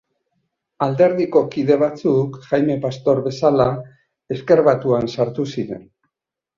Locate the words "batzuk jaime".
1.83-2.79